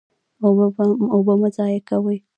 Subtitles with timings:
[1.15, 2.17] اوبه مه ضایع کوئ